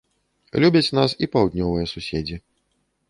[0.63, 2.41] Любяць нас і паўднёвыя суседзі.